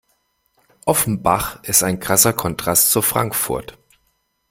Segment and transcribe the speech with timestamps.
[0.87, 3.77] Offenbach ist ein krasser Kontrast zu Frankfurt.